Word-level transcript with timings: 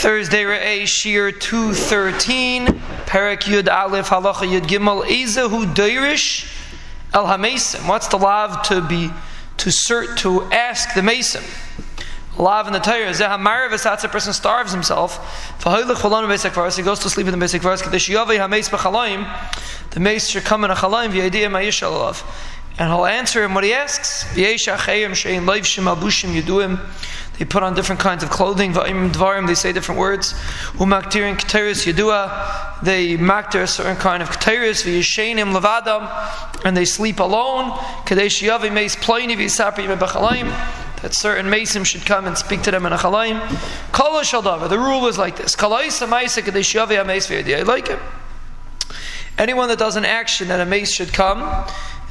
Thursday 0.00 0.44
Re'eh 0.44 0.86
Shir 0.86 1.30
213 1.30 2.68
Perek 3.04 3.40
Yud 3.40 3.70
Aleph 3.70 4.08
Halacha 4.08 4.48
Yud 4.48 4.62
Gimel 4.62 5.04
Ezehu 5.04 5.74
Deirish 5.74 6.50
El 7.12 7.26
HaMesim. 7.26 7.86
What's 7.86 8.08
the 8.08 8.16
lav 8.16 8.62
to 8.68 8.80
be 8.80 9.10
to 9.58 9.68
cert 9.68 10.16
to 10.16 10.44
ask 10.44 10.94
the 10.94 11.02
Mason 11.02 11.44
Lav 12.38 12.66
in 12.66 12.72
the 12.72 12.78
Torah 12.78 13.10
Zeh 13.10 13.28
HaMarav 13.28 13.72
Esatz 13.72 14.02
a 14.02 14.08
person 14.08 14.32
starves 14.32 14.72
himself. 14.72 15.18
V'hoylech 15.62 15.96
V'lon 15.96 16.26
Basic 16.26 16.54
Varas 16.54 16.78
he 16.78 16.82
goes 16.82 17.00
to 17.00 17.10
sleep 17.10 17.26
in 17.26 17.32
the 17.32 17.38
Basic 17.38 17.60
Varas 17.60 17.82
Kadesh 17.82 18.08
Yavei 18.08 18.38
HaMeis 18.38 18.70
B'chalaim 18.70 19.28
the 19.90 20.00
Mace 20.00 20.28
should 20.28 20.44
come 20.44 20.64
in 20.64 20.70
a 20.70 20.74
Chalaim 20.76 21.10
V'yadiyah 21.10 21.50
Mayish 21.50 21.82
Alav 21.86 22.24
and 22.78 22.92
he'll 22.92 23.06
answer 23.06 23.44
him 23.44 23.54
what 23.54 23.64
he 23.64 23.72
asks 23.74 24.24
they 27.40 27.46
put 27.46 27.62
on 27.62 27.74
different 27.74 28.02
kinds 28.02 28.22
of 28.22 28.28
clothing. 28.28 28.74
They 28.74 29.54
say 29.54 29.72
different 29.72 29.98
words. 29.98 30.34
They 30.74 30.86
maktir 33.16 33.62
a 33.62 33.66
certain 33.66 33.96
kind 33.96 34.22
of 34.22 34.28
keteris. 34.28 34.84
And 36.66 36.76
they 36.76 36.84
sleep 36.84 37.18
alone. 37.18 37.70
That 41.00 41.14
certain 41.14 41.48
mason 41.48 41.84
should 41.84 42.04
come 42.04 42.26
and 42.26 42.36
speak 42.36 42.60
to 42.60 42.70
them 42.70 42.84
in 42.84 42.92
a 42.92 42.98
chalayim. 42.98 43.40
Kala. 43.90 44.68
The 44.68 44.78
rule 44.78 45.06
is 45.06 45.16
like 45.16 45.38
this. 45.38 45.56
Like 47.66 47.88
it. 47.88 47.98
Anyone 49.38 49.68
that 49.68 49.78
does 49.78 49.96
an 49.96 50.04
action 50.04 50.48
that 50.48 50.60
a 50.60 50.66
mace 50.66 50.92
should 50.92 51.14
come, 51.14 51.38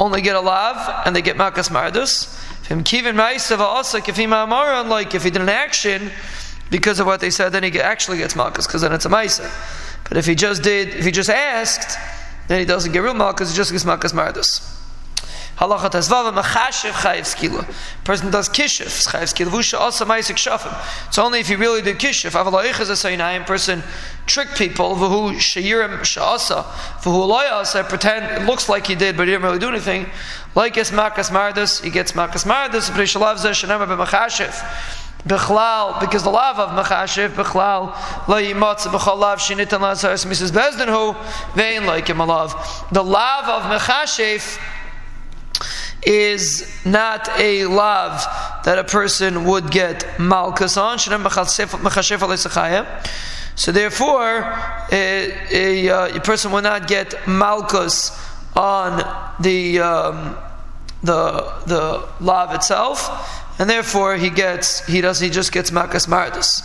only 0.00 0.22
get 0.22 0.34
a 0.34 0.40
lav 0.40 1.04
and 1.06 1.14
they 1.14 1.22
get 1.22 1.36
makas 1.36 1.70
mardus. 1.70 2.36
Like 2.70 4.08
if 4.08 4.16
he 4.16 4.24
mamar 4.24 4.80
unlike 4.80 5.14
if 5.14 5.22
he 5.24 5.30
did 5.30 5.42
an 5.42 5.48
action 5.48 6.10
because 6.70 7.00
of 7.00 7.06
what 7.06 7.20
they 7.20 7.30
said, 7.30 7.50
then 7.50 7.62
he 7.62 7.80
actually 7.80 8.18
gets 8.18 8.34
makas 8.34 8.66
because 8.66 8.82
then 8.82 8.92
it's 8.92 9.04
a 9.04 9.08
maisa. 9.08 9.50
But 10.08 10.16
if 10.16 10.26
he 10.26 10.34
just 10.34 10.62
did, 10.62 10.88
if 10.88 11.04
he 11.04 11.10
just 11.10 11.30
asked, 11.30 11.98
then 12.48 12.58
he 12.58 12.64
doesn't 12.64 12.92
get 12.92 13.00
real 13.00 13.14
makas. 13.14 13.50
He 13.50 13.56
just 13.56 13.70
gets 13.70 13.84
makas 13.84 14.12
mardus. 14.12 14.79
Halacha 15.60 15.90
tazvava 15.90 16.32
machashiv 16.32 16.92
chayiv 16.92 17.26
skila. 17.26 18.02
Person 18.02 18.30
does 18.30 18.48
kishif 18.48 19.06
chayiv 19.06 19.24
skila. 19.24 19.50
Vusha 19.50 19.78
also 19.78 20.06
ma'isik 20.06 20.36
shafim. 20.36 20.74
It's 21.08 21.18
only 21.18 21.40
if 21.40 21.48
he 21.48 21.56
really 21.56 21.82
did 21.82 21.98
kishif. 21.98 22.30
Avaloich 22.30 22.80
is 22.80 22.88
a 22.88 22.94
sayinayim. 22.94 23.44
Person 23.44 23.82
trick 24.26 24.48
people. 24.56 24.96
V'hu 24.96 25.34
shayirim 25.34 25.98
sha'asa. 25.98 26.64
V'hu 27.02 27.28
loyasa. 27.28 27.86
Pretend 27.86 28.40
it 28.40 28.46
looks 28.46 28.70
like 28.70 28.86
he 28.86 28.94
did, 28.94 29.18
but 29.18 29.28
he 29.28 29.34
didn't 29.34 29.44
really 29.44 29.58
do 29.58 29.68
anything. 29.68 30.06
Like 30.54 30.78
es 30.78 30.92
makas 30.92 31.30
mardus, 31.30 31.84
he 31.84 31.90
gets 31.90 32.12
makas 32.12 32.46
mardus. 32.46 32.88
but 32.88 32.96
he 32.96 33.04
V'shalav 33.04 33.36
zeh 33.36 33.50
shenema 33.50 33.86
b'machashiv. 33.86 34.96
Bechlal, 35.28 36.00
because 36.00 36.22
the 36.22 36.30
love 36.30 36.58
of 36.58 36.70
Machashiv, 36.70 37.28
Bechlal, 37.34 37.88
lo 38.26 38.36
yimotz 38.40 38.86
b'cholav 38.86 39.36
shinitan 39.36 39.80
lazaris 39.80 40.24
misas 40.24 40.50
bezdin 40.50 40.88
who, 40.88 41.14
vein 41.54 41.84
like 41.84 42.08
him 42.08 42.20
a 42.20 42.24
love. 42.24 42.54
The 42.90 43.04
love 43.04 43.44
of 43.44 43.70
Machashiv 43.70 44.58
is 46.02 46.68
not 46.84 47.28
a 47.38 47.66
love 47.66 48.24
that 48.64 48.78
a 48.78 48.84
person 48.84 49.44
would 49.44 49.70
get 49.70 50.18
malchus 50.18 50.76
on. 50.76 50.98
So 50.98 51.10
therefore, 53.72 54.58
a, 54.92 55.32
a, 55.52 55.88
uh, 55.90 56.16
a, 56.16 56.20
person 56.20 56.52
will 56.52 56.62
not 56.62 56.88
get 56.88 57.28
malchus 57.28 58.10
on 58.56 59.04
the 59.40 59.80
um, 59.80 60.36
the 61.02 61.52
the 61.66 62.08
lav 62.20 62.54
itself, 62.54 63.60
and 63.60 63.68
therefore 63.68 64.16
he 64.16 64.30
gets 64.30 64.86
he 64.86 65.00
does 65.00 65.20
he 65.20 65.28
just 65.28 65.52
gets 65.52 65.70
malchus 65.70 66.06
mardus. 66.06 66.62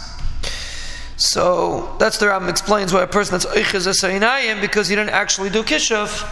So 1.17 1.95
that's 1.99 2.17
the 2.17 2.27
Rambam 2.27 2.49
explains 2.49 2.93
why 2.93 3.03
a 3.03 3.07
person 3.07 3.33
that's 3.33 3.45
oiches 3.45 4.61
because 4.61 4.87
he 4.87 4.95
didn't 4.95 5.11
actually 5.11 5.49
do 5.49 5.63
kishif 5.63 6.23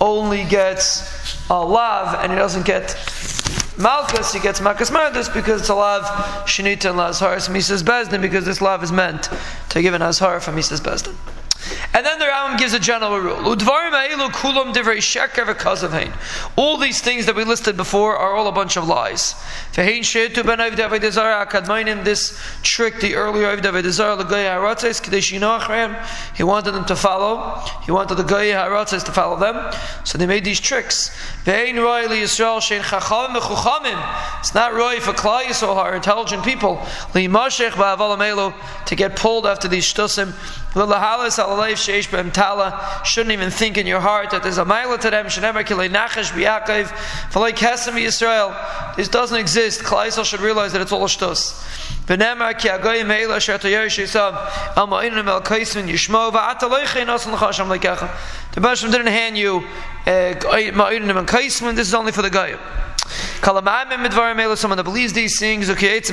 only 0.00 0.44
gets 0.44 1.48
a 1.50 1.64
lav 1.64 2.22
and 2.22 2.32
he 2.32 2.38
doesn't 2.38 2.64
get 2.64 2.96
malchus, 3.78 4.32
he 4.32 4.40
gets 4.40 4.60
malchus 4.60 4.90
mardus 4.90 5.32
because 5.32 5.60
it's 5.60 5.70
a 5.70 5.74
lav 5.74 6.02
shenita 6.46 6.90
and 6.90 6.98
lazhar 6.98 7.36
misas 7.48 7.82
bezdin 7.82 8.20
because 8.20 8.44
this 8.44 8.60
lav 8.60 8.82
is 8.82 8.92
meant 8.92 9.28
to 9.68 9.82
give 9.82 9.94
an 9.94 10.02
azhar 10.02 10.40
for 10.40 10.52
misas 10.52 10.80
bezdin. 10.80 11.14
And 11.94 12.04
then 12.04 12.18
the 12.18 12.24
Rambam 12.24 12.58
gives 12.58 12.74
a 12.74 12.80
general 12.80 13.20
rule. 13.20 13.38
All 16.56 16.76
these 16.76 17.00
things 17.00 17.26
that 17.26 17.36
we 17.36 17.44
listed 17.44 17.76
before 17.76 18.16
are 18.16 18.34
all 18.34 18.48
a 18.48 18.52
bunch 18.52 18.76
of 18.76 18.88
lies. 18.88 19.36
This 19.74 19.92
trick, 22.62 23.00
the 23.00 23.14
earlier 23.14 23.56
he 26.36 26.42
wanted 26.42 26.72
them 26.72 26.84
to 26.84 26.96
follow. 26.96 27.62
He 27.84 27.92
wanted 27.92 28.16
the 28.16 28.24
Goy 28.24 28.50
to 28.50 29.12
follow 29.12 29.38
them. 29.38 29.72
So 30.02 30.18
they 30.18 30.26
made 30.26 30.44
these 30.44 30.58
tricks. 30.58 31.16
It's 31.46 31.78
not 34.54 34.74
right 34.74 35.00
for 35.00 35.12
Klal 35.12 35.44
Yisrael, 35.44 35.94
intelligent 35.94 36.42
people, 36.44 36.84
to 37.12 38.96
get 38.96 39.14
pulled 39.14 39.46
after 39.46 39.68
these 39.68 39.84
shtusim 39.84 40.32
sheish 41.86 42.08
b'em 42.08 42.32
tala, 42.32 43.00
shouldn't 43.04 43.32
even 43.32 43.50
think 43.50 43.76
in 43.76 43.86
your 43.86 44.00
heart 44.00 44.30
that 44.30 44.42
there's 44.42 44.58
a 44.58 44.64
maila 44.64 44.98
to 45.00 45.10
them, 45.10 45.26
shenemer 45.26 45.64
kilei 45.64 45.90
nachesh 45.90 46.30
b'yakov, 46.32 46.86
v'lei 47.30 47.52
kesem 47.52 47.94
Yisrael. 47.94 48.96
This 48.96 49.08
doesn't 49.08 49.38
exist. 49.38 49.82
Klai 49.82 50.10
should 50.24 50.40
realize 50.40 50.72
that 50.72 50.82
it's 50.82 50.92
all 50.92 51.04
a 51.04 51.08
shtos. 51.08 51.60
V'nemar 52.06 52.58
ki 52.58 52.68
agoyim 52.68 53.08
eila 53.08 53.40
sher 53.40 53.58
toyer 53.58 53.86
sheisav, 53.86 54.34
al 54.76 54.86
ma'inim 54.86 55.26
el 55.26 55.40
kaisim 55.40 55.88
yishmo, 55.88 56.30
v'ata 56.32 56.68
loichein 56.68 57.06
osin 57.06 57.32
l'chasham 57.32 57.68
leikecha. 57.76 58.10
The 58.52 58.60
Basham 58.60 58.90
didn't 58.90 59.08
hand 59.08 59.36
you 59.36 59.64
eh, 60.06 60.34
ma'inim 60.72 61.16
uh, 61.16 61.20
el 61.20 61.24
kaisim, 61.26 61.74
this 61.74 61.88
is 61.88 61.94
only 61.94 62.12
for 62.12 62.22
the 62.22 62.30
goyim. 62.30 62.58
Someone 63.44 64.78
that 64.78 64.84
believes 64.84 65.12
these 65.12 65.38
things, 65.38 65.68
he 65.68 65.74
thinks 65.74 66.08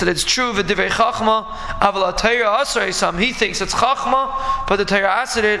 that 0.00 0.08
it's 0.08 0.24
true. 0.24 0.52
He 0.52 0.62
thinks 3.32 3.60
it's 3.60 3.74
chachma, 3.74 4.66
but 4.66 4.76
the 4.76 4.84
Torah 4.84 5.24
it. 5.44 5.60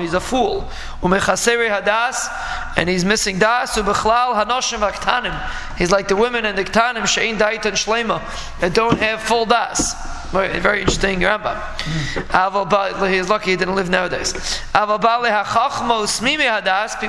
He's 0.00 0.14
a 0.14 0.20
fool. 0.20 0.66
And 1.02 2.88
he's 2.88 3.04
missing 3.04 3.38
das. 3.38 3.74
He's 5.76 5.90
like 5.90 6.08
the 6.08 6.16
women 6.16 6.46
in 6.46 6.56
the 6.56 6.64
ktanim 6.64 6.96
and 6.96 7.06
shlema 7.76 8.22
that 8.60 8.72
don't 8.72 8.98
have 8.98 9.20
full 9.20 9.44
das. 9.44 9.94
Very, 10.32 10.60
very 10.60 10.80
interesting 10.80 11.18
Rambam. 11.18 11.60
Mm. 11.60 13.10
He's 13.12 13.28
lucky 13.28 13.50
he 13.50 13.56
didn't 13.56 13.74
live 13.74 13.90
nowadays. 13.90 14.32
People 14.32 14.88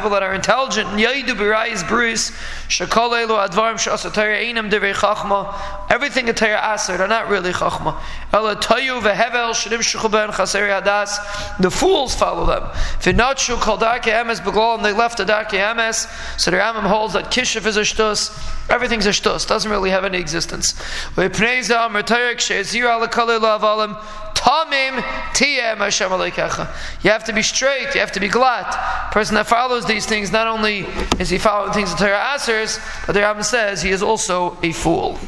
that 0.10 0.24
are 0.24 0.34
intelligent, 0.34 0.90
Yaidu 0.90 1.36
Birayis 1.36 1.88
Bruce, 1.88 2.32
Shakolelu 2.68 3.48
Advarim 3.48 3.76
Shasataya 3.76 4.42
Einam 4.52 4.72
Chachma, 4.72 5.54
everything 5.92 6.30
in 6.30 6.36
Torah 6.36 6.74
Aser, 6.74 6.98
they're 6.98 7.08
not 7.08 7.30
really 7.30 7.52
Chachma. 7.52 8.02
Ela 8.34 8.56
Tayu 8.56 9.00
Vehevel 9.02 9.52
Shadim 9.52 9.82
Shuchuben 9.82 10.30
Chaseri 10.30 10.82
Hadas, 10.82 11.20
the 11.60 11.70
fools 11.70 12.16
follow 12.16 12.48
them. 12.48 12.64
Vinachu 13.02 13.56
Kaldaki 13.58 14.12
Emes 14.12 14.40
Beglol, 14.40 14.78
and 14.78 14.86
they 14.86 14.94
left 14.94 15.18
the 15.18 15.26
Daki 15.26 15.58
Emes, 15.58 16.10
so 16.40 16.50
the 16.50 16.58
Rambam 16.58 16.88
holds 16.88 17.14
that 17.14 17.26
Kishif 17.26 17.68
is 17.68 17.78
a 17.78 17.82
shtus, 17.82 18.32
everything's 18.72 19.06
a 19.06 19.10
shtus, 19.10 19.46
doesn't 19.48 19.70
really 19.70 19.92
have 19.92 20.06
any 20.06 20.18
existence. 20.18 20.74
Vepneza 21.14 21.88
Mertarik 21.88 22.38
Shezir 22.38 22.82
Tamim 22.82 23.11
You 27.04 27.12
have 27.12 27.24
to 27.26 27.34
be 27.34 27.44
straight, 27.44 27.94
you 27.94 28.00
have 28.00 28.12
to 28.14 28.20
be 28.20 28.28
glad. 28.28 28.66
person 29.12 29.36
that 29.36 29.48
follows 29.48 29.86
these 29.86 30.06
things, 30.06 30.32
not 30.32 30.48
only 30.48 30.80
is 31.20 31.30
he 31.30 31.38
following 31.38 31.74
things 31.74 31.92
that 31.92 32.00
Torah 32.00 32.32
answers, 32.34 32.80
but 33.06 33.14
the 33.14 33.20
Rambam 33.20 33.44
says 33.44 33.82
he 33.82 33.92
is 33.92 34.02
also 34.02 34.58
a 34.64 34.72
fool. 34.72 35.20